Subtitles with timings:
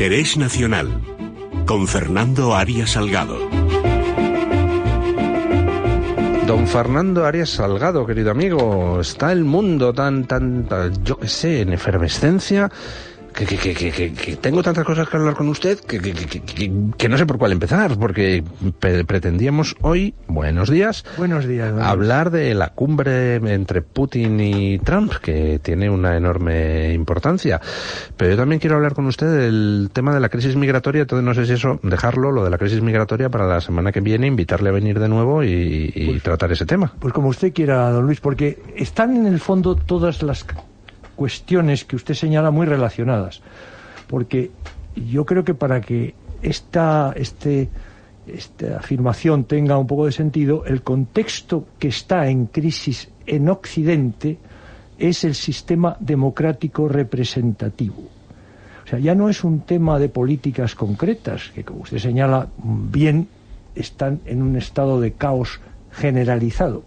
[0.00, 1.02] Interés Nacional
[1.66, 3.36] con Fernando Arias Salgado.
[6.46, 11.62] Don Fernando Arias Salgado, querido amigo, está el mundo tan, tan, tan yo qué sé,
[11.62, 12.70] en efervescencia
[13.46, 18.42] que, tengo tantas cosas que hablar con usted que, no sé por cuál empezar, porque
[18.80, 25.60] pretendíamos hoy, buenos días, buenos días, hablar de la cumbre entre Putin y Trump, que
[25.62, 27.60] tiene una enorme importancia.
[28.16, 31.34] Pero yo también quiero hablar con usted del tema de la crisis migratoria, entonces no
[31.34, 34.70] sé si eso, dejarlo, lo de la crisis migratoria para la semana que viene, invitarle
[34.70, 36.92] a venir de nuevo y, pues tratar ese tema.
[36.98, 40.44] Pues como usted quiera, don Luis, porque están en el fondo todas las
[41.18, 43.42] cuestiones que usted señala muy relacionadas.
[44.06, 44.52] Porque
[44.94, 47.68] yo creo que para que esta, este,
[48.24, 54.38] esta afirmación tenga un poco de sentido, el contexto que está en crisis en Occidente
[54.96, 58.06] es el sistema democrático representativo.
[58.84, 63.26] O sea, ya no es un tema de políticas concretas, que como usted señala bien,
[63.74, 66.84] están en un estado de caos generalizado,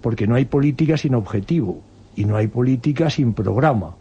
[0.00, 1.82] porque no hay política sin objetivo
[2.18, 3.94] y no hay política sin programa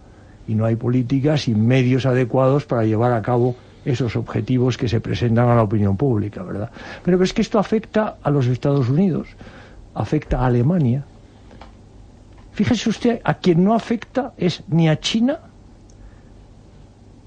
[0.47, 4.99] y no hay política sin medios adecuados para llevar a cabo esos objetivos que se
[4.99, 6.71] presentan a la opinión pública, ¿verdad?
[7.03, 9.27] Pero es que esto afecta a los Estados Unidos,
[9.93, 11.05] afecta a Alemania.
[12.53, 15.39] Fíjese usted, a quien no afecta es ni a China,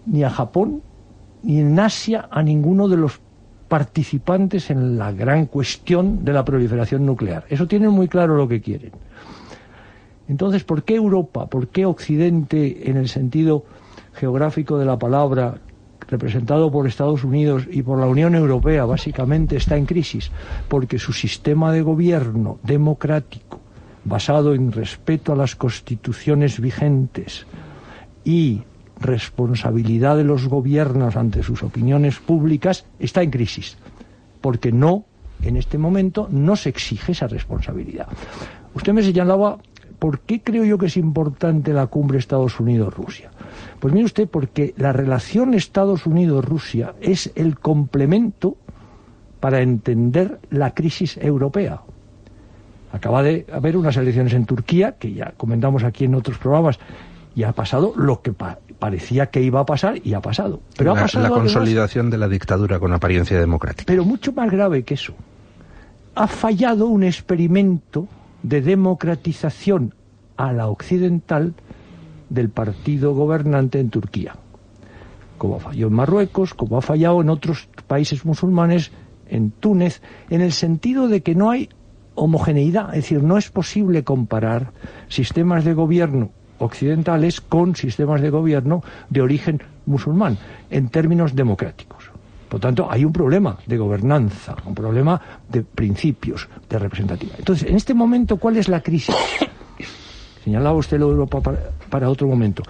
[0.07, 0.83] ni a Japón,
[1.45, 3.21] ni en Asia a ninguno de los
[3.69, 7.45] participantes en la gran cuestión de la proliferación nuclear.
[7.49, 8.91] Eso tienen muy claro lo que quieren.
[10.31, 11.49] Entonces, ¿por qué Europa?
[11.49, 13.65] ¿Por qué Occidente en el sentido
[14.15, 15.59] geográfico de la palabra,
[16.07, 20.31] representado por Estados Unidos y por la Unión Europea, básicamente está en crisis?
[20.69, 23.59] Porque su sistema de gobierno democrático,
[24.05, 27.45] basado en respeto a las constituciones vigentes
[28.25, 28.63] y
[29.01, 33.79] responsabilidad de los gobiernos ante sus opiniones públicas, está en crisis.
[34.41, 35.07] Porque no,
[35.43, 38.07] en este momento, no se exige esa responsabilidad.
[38.75, 39.59] Usted me señalaba
[40.01, 43.31] ¿Por qué creo yo que es importante la cumbre Estados Unidos-Rusia?
[43.79, 48.57] Pues mire usted, porque la relación Estados Unidos-Rusia es el complemento
[49.41, 51.83] para entender la crisis europea.
[52.93, 56.79] Acaba de haber unas elecciones en Turquía, que ya comentamos aquí en otros programas,
[57.35, 60.63] y ha pasado lo que parecía que iba a pasar y ha pasado.
[60.79, 63.85] Pero la, ha pasado la consolidación de la dictadura con apariencia democrática.
[63.87, 65.13] Pero mucho más grave que eso.
[66.15, 68.09] Ha fallado un experimento
[68.43, 69.95] de democratización
[70.37, 71.55] a la occidental
[72.29, 74.37] del partido gobernante en Turquía,
[75.39, 78.93] como ha fallado en Marruecos, como ha fallado en otros países musulmanes,
[79.29, 81.69] en Túnez, en el sentido de que no hay
[82.15, 84.73] homogeneidad, es decir, no es posible comparar
[85.09, 90.39] sistemas de gobierno occidentales con sistemas de gobierno de origen musulmán
[90.71, 92.11] en términos democráticos.
[92.51, 97.39] Por tanto, hay un problema de gobernanza, un problema de principios, de representatividad.
[97.39, 99.15] Entonces, en este momento, ¿cuál es la crisis?
[100.45, 101.41] Señalaba usted lo de Europa
[101.89, 102.65] para, otro momento.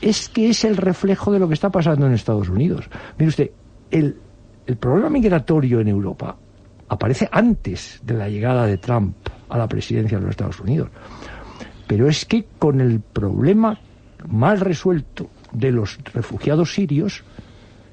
[0.00, 2.90] Es que es el reflejo de lo que está pasando en Estados Unidos.
[3.16, 3.50] Mire usted,
[3.92, 4.16] el,
[4.66, 6.36] el problema migratorio en Europa
[6.88, 9.14] aparece antes de la llegada de Trump
[9.48, 10.88] a la presidencia de los Estados Unidos.
[11.86, 13.78] Pero es que con el problema
[14.28, 17.22] mal resuelto de los refugiados sirios,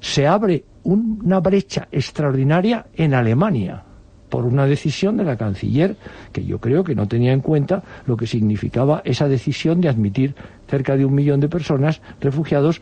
[0.00, 3.84] se abre una brecha extraordinaria en Alemania
[4.30, 5.96] por una decisión de la canciller
[6.32, 10.34] que yo creo que no tenía en cuenta lo que significaba esa decisión de admitir
[10.68, 12.80] cerca de un millón de personas refugiados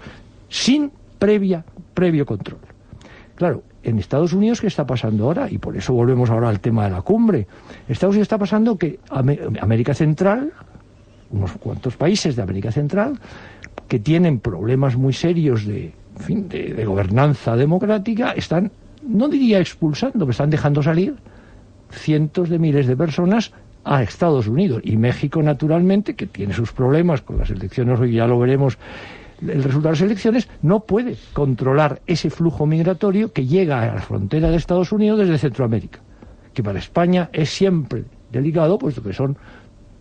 [0.49, 1.65] sin previa,
[1.95, 2.61] previo control.
[3.35, 5.51] Claro, en Estados Unidos, ¿qué está pasando ahora?
[5.51, 7.47] Y por eso volvemos ahora al tema de la cumbre.
[7.89, 9.01] Estados Unidos está pasando que
[9.61, 10.53] América Central,
[11.31, 13.19] unos cuantos países de América Central,
[13.87, 15.95] que tienen problemas muy serios de,
[16.27, 18.71] de gobernanza democrática, están,
[19.07, 21.15] no diría expulsando, pero están dejando salir
[21.91, 23.53] cientos de miles de personas
[23.85, 24.83] a Estados Unidos.
[24.85, 28.79] Y México, naturalmente, que tiene sus problemas con las elecciones, hoy ya lo veremos,
[29.41, 34.01] el resultado de las elecciones, no puede controlar ese flujo migratorio que llega a la
[34.01, 36.01] frontera de Estados Unidos desde Centroamérica,
[36.53, 39.39] que para España es siempre delicado, puesto que son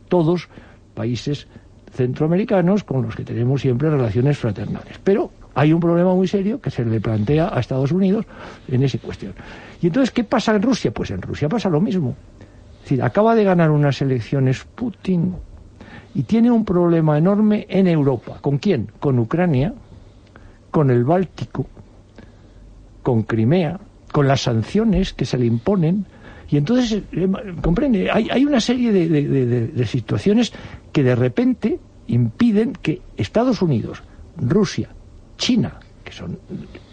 [0.10, 0.50] todos
[0.96, 1.48] países
[1.94, 5.00] centroamericanos con los que tenemos siempre relaciones fraternales.
[5.04, 8.28] Pero hay un problema muy serio que se le plantea a Estados Unidos
[8.68, 9.34] en esa cuestión.
[9.82, 10.92] ¿Y entonces qué pasa en Rusia?
[10.92, 12.16] Pues en Rusia pasa lo mismo.
[12.76, 15.34] Es decir, acaba de ganar unas elecciones Putin
[16.14, 18.38] y tiene un problema enorme en Europa.
[18.40, 18.92] ¿Con quién?
[19.00, 19.74] Con Ucrania,
[20.70, 21.66] con el Báltico,
[23.02, 23.80] con Crimea,
[24.12, 26.06] con las sanciones que se le imponen.
[26.52, 27.28] Y entonces, eh,
[27.64, 30.54] comprende, hay, una serie de situaciones
[30.92, 34.04] que de repente impiden que Estados Unidos,
[34.38, 34.90] Rusia,
[35.38, 36.38] China, que son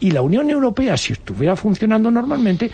[0.00, 2.70] y la Unión Europea, si estuviera funcionando normalmente,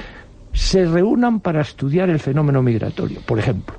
[0.52, 3.76] se reúnan para estudiar el fenómeno migratorio, por ejemplo.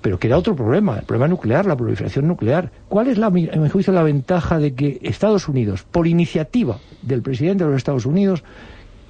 [0.00, 2.70] Pero queda otro problema, el problema nuclear, la proliferación nuclear.
[2.88, 7.22] ¿Cuál es, la, en mi juicio, la ventaja de que Estados Unidos, por iniciativa del
[7.22, 8.44] presidente de los Estados Unidos,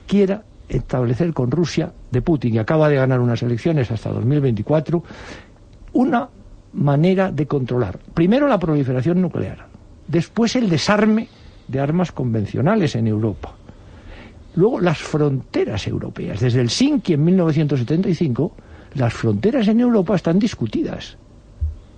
[0.06, 5.02] quiera establecer con Rusia, de Putin, que acaba de ganar unas elecciones hasta 2024,
[5.92, 6.28] una
[6.72, 9.66] manera de controlar, primero la proliferación nuclear,
[10.08, 11.28] después el desarme
[11.68, 13.54] de armas convencionales en Europa.
[14.54, 16.40] Luego las fronteras europeas.
[16.40, 18.52] Desde el Sinki en 1975,
[18.94, 21.18] las fronteras en Europa están discutidas,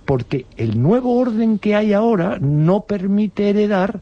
[0.05, 4.01] porque el nuevo orden que hay ahora no permite heredar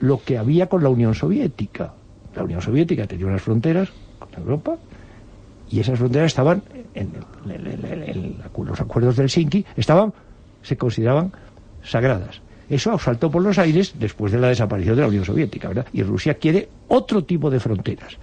[0.00, 1.94] lo que había con la Unión Soviética.
[2.36, 3.88] La Unión Soviética tenía unas fronteras
[4.18, 4.76] con Europa
[5.70, 6.62] y esas fronteras estaban
[6.94, 7.12] en,
[8.56, 10.12] los acuerdos del Sinki, estaban,
[10.62, 11.32] se consideraban
[11.82, 12.42] sagradas.
[12.68, 15.86] Eso saltó por los aires después de la desaparición de la Unión Soviética, ¿verdad?
[15.92, 18.16] Y Rusia quiere otro tipo de fronteras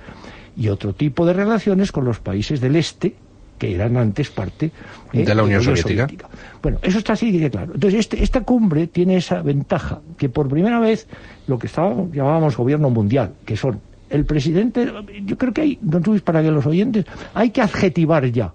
[0.58, 3.16] y otro tipo de relaciones con los países del este
[3.58, 4.72] que eran antes parte
[5.14, 5.24] ¿eh?
[5.24, 6.28] de la Unión, Soviética.
[6.64, 7.74] Bueno, eso está así de claro.
[7.76, 11.08] Entonces, este, esta cumbre tiene esa ventaja, que por primera vez
[11.46, 13.80] lo que estábamos, llamábamos gobierno mundial, que son
[14.10, 14.92] el presidente,
[15.26, 17.06] yo creo que hay, don Luis, para que los oyentes,
[17.36, 18.52] hay que adjetivar ya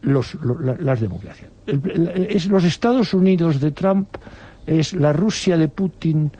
[0.00, 0.36] los,
[0.80, 1.50] las democracias.
[1.66, 4.08] es los Estados Unidos de Trump
[4.66, 6.32] es la Rusia de Putin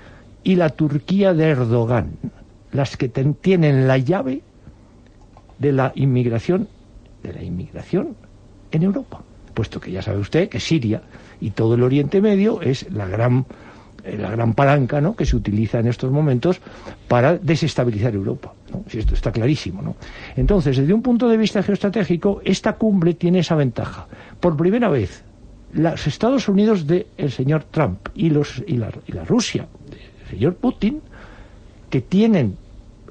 [0.44, 2.12] y la Turquía de Erdogan,
[2.72, 4.42] las que tienen la llave
[5.58, 6.68] de la inmigración,
[7.22, 8.16] de la inmigración
[8.70, 9.22] en Europa,
[9.54, 11.02] puesto que ya sabe usted que Siria
[11.40, 13.46] y todo el Oriente Medio es la gran
[14.04, 15.14] eh, la gran palanca ¿no?
[15.14, 16.60] que se utiliza en estos momentos
[17.06, 18.52] para desestabilizar Europa.
[18.88, 19.80] Si esto está clarísimo.
[19.80, 19.94] ¿no?
[20.34, 24.08] Entonces, desde un punto de vista geoestratégico, esta cumbre tiene esa ventaja.
[24.40, 25.22] Por primera vez,
[25.72, 31.00] los Estados Unidos del señor Trump y, los, la, y la Rusia del señor Putin,
[31.90, 32.56] que tienen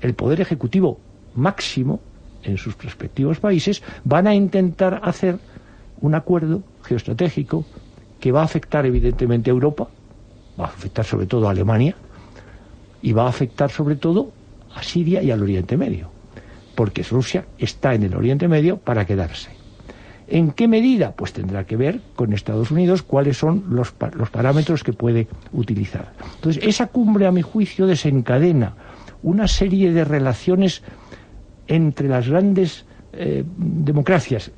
[0.01, 0.99] el poder ejecutivo
[1.35, 1.99] máximo
[2.43, 5.39] en sus respectivos países, van a intentar hacer
[6.01, 7.65] un acuerdo geoestratégico
[8.19, 9.87] que va a afectar evidentemente a Europa,
[10.59, 11.95] va a afectar sobre todo a Alemania
[13.01, 14.31] y va a afectar sobre todo
[14.75, 16.11] a Siria y al Oriente Medio,
[16.75, 19.60] porque Rusia está en el Oriente Medio para quedarse.
[20.31, 21.11] ¿En qué medida?
[21.11, 26.13] Pues tendrá que ver con Estados Unidos cuáles son los, los parámetros que puede utilizar.
[26.35, 28.73] Entonces, esa cumbre, a mi juicio, desencadena
[29.23, 30.83] una serie de relaciones
[31.67, 34.51] entre las grandes eh, democracias,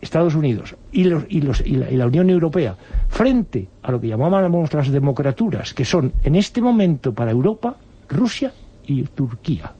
[0.00, 2.74] Estados Unidos y, los, y, la, Unión Europea,
[3.08, 7.76] frente a lo que llamábamos las democraturas, que son en este momento para Europa
[8.08, 8.52] Rusia
[8.84, 9.74] y Turquía.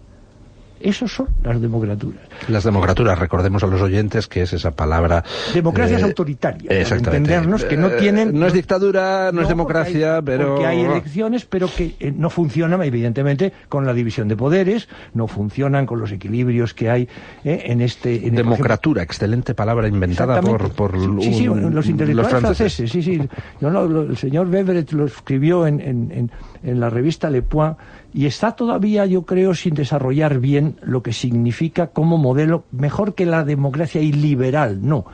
[0.80, 2.20] Esos son las democraturas.
[2.48, 5.22] Las democraturas, recordemos a los oyentes que es esa palabra.
[5.52, 6.72] Democracias eh, autoritarias.
[6.72, 7.18] Exactamente.
[7.18, 8.38] Entendernos que no eh, tienen.
[8.38, 10.54] no es dictadura, no, es democracia, pero.
[10.54, 15.26] Porque hay elecciones, pero que eh, no funcionan, evidentemente, con la división de poderes, no
[15.26, 17.08] funcionan con los equilibrios que hay
[17.44, 18.26] en este.
[18.26, 22.90] En Democratura, excelente palabra inventada por, por sí, sí, los intelectuales franceses.
[22.90, 23.20] Sí, sí.
[23.60, 26.30] el señor Weber lo escribió en, en,
[26.62, 27.76] en la revista Le Point
[28.12, 33.26] y está todavía, yo creo, sin desarrollar bien lo que significa como modelo, mejor que
[33.26, 35.06] la democracia iliberal, no.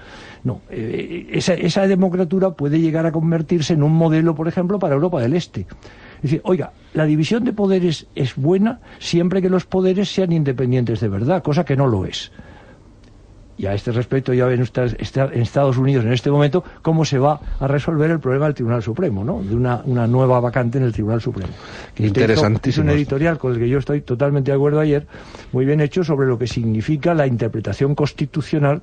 [0.45, 4.95] No, eh, esa, esa democratura puede llegar a convertirse en un modelo, por ejemplo, para
[4.95, 5.63] Europa del Este.
[6.17, 11.01] Es decir, oiga, la división de poderes es buena siempre que los poderes sean independientes
[11.01, 12.31] de verdad, cosa que no lo es.
[13.59, 17.19] Y a este respecto ya ven ustedes en Estados Unidos en este momento cómo se
[17.19, 19.43] va a resolver el problema del Tribunal Supremo, ¿no?
[19.43, 21.53] De una, una nueva vacante en el Tribunal Supremo.
[21.97, 22.85] Interesantísimo.
[22.85, 25.07] Es un editorial con el que yo estoy totalmente de acuerdo ayer,
[25.53, 28.83] muy bien hecho sobre lo que significa la interpretación constitucional.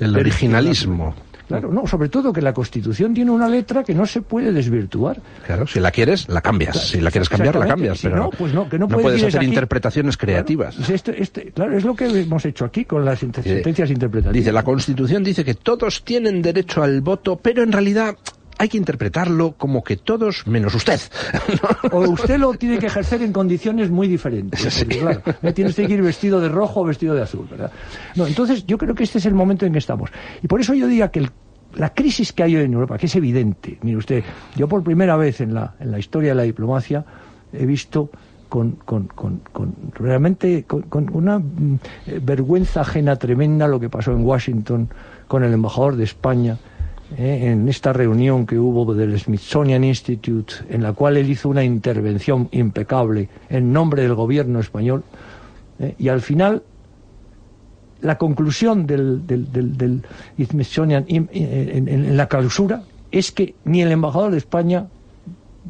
[0.00, 1.14] El originalismo.
[1.48, 5.20] Claro, no, sobre todo que la Constitución tiene una letra que no se puede desvirtuar.
[5.46, 6.88] Claro, si la quieres, la cambias.
[6.88, 8.00] si la quieres cambiar, la cambias.
[8.02, 10.76] pero no, pues no, que no, puedes hacer interpretaciones creativas.
[10.76, 14.34] Claro, este, este, claro, es lo que hemos hecho aquí con las sentencias interpretativas.
[14.34, 18.16] Dice, la Constitución dice que todos tienen derecho al voto, pero en realidad
[18.64, 21.00] hay que interpretarlo como que todos menos usted.
[21.92, 24.84] O usted lo tiene que ejercer en condiciones muy diferentes.
[24.88, 25.22] claro,
[25.54, 27.70] tienes que ir vestido de rojo o vestido de azul, ¿verdad?
[28.16, 30.10] No, entonces yo creo que este es el momento en que estamos.
[30.42, 31.28] Y por eso yo diría que
[31.76, 34.24] la crisis que hay hoy en Europa, que es evidente, mire usted,
[34.56, 37.04] yo por primera vez en la, en la historia de la diplomacia
[37.52, 38.10] he visto
[38.48, 41.78] con, con, con, con realmente con, una mm,
[42.22, 44.88] vergüenza ajena tremenda lo que pasó en Washington
[45.28, 46.56] con el embajador de España
[47.16, 51.62] eh, en esta reunión que hubo del Smithsonian Institute, en la cual él hizo una
[51.62, 55.04] intervención impecable en nombre del gobierno español,
[55.78, 56.62] eh, y al final
[58.00, 60.02] la conclusión del, del,
[60.42, 64.86] Smithsonian en, la clausura es que ni el embajador de España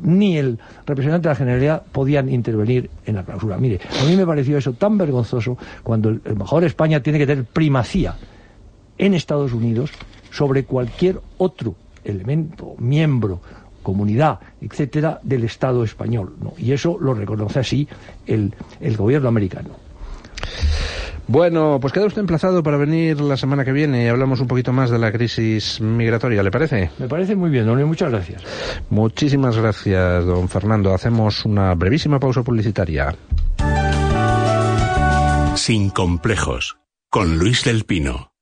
[0.03, 3.59] ni el representante de la Generalidad podían intervenir en la clausura.
[3.59, 7.26] Mire, a mí me pareció eso tan vergonzoso cuando el, el mejor España tiene que
[7.26, 8.17] tener primacía
[8.99, 9.91] en Estados Unidos
[10.35, 13.41] sobre cualquier otro elemento, miembro,
[13.83, 16.35] comunidad, etcétera, del Estado español.
[16.41, 16.55] ¿no?
[16.59, 17.88] Y eso lo reconoce así
[18.26, 19.71] el, el gobierno americano.
[21.26, 24.73] Bueno, pues queda usted emplazado para venir la semana que viene y hablamos un poquito
[24.73, 26.91] más de la crisis migratoria, ¿le parece?
[26.99, 28.43] Me parece muy bien, don Luis, muchas gracias.
[28.91, 30.93] Muchísimas gracias, don Fernando.
[30.93, 33.14] Hacemos una brevísima pausa publicitaria.
[35.55, 36.76] Sin complejos,
[37.09, 38.33] con Luis del Pino.